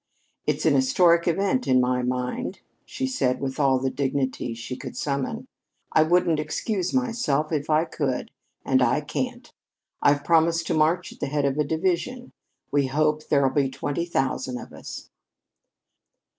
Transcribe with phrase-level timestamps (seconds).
[0.47, 4.97] "It's an historic event to my mind," she said with all the dignity she could
[4.97, 5.45] summon.
[5.91, 8.31] "I wouldn't excuse myself if I could.
[8.65, 9.53] And I can't.
[10.01, 12.31] I've promised to march at the head of a division.
[12.71, 15.11] We hope there'll be twenty thousand of us."